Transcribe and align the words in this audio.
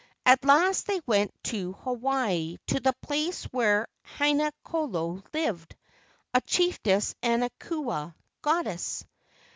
At 0.25 0.43
last 0.43 0.87
they 0.87 0.99
went 1.05 1.31
to 1.43 1.73
Hawaii 1.73 2.57
to 2.69 2.79
the 2.79 2.95
place 3.03 3.43
where 3.53 3.87
Haina 4.17 4.51
kolo 4.63 5.21
lived, 5.31 5.75
a 6.33 6.41
chiefess 6.41 7.13
and 7.21 7.43
a 7.43 7.51
kua 7.59 8.15
(goddess). 8.41 9.05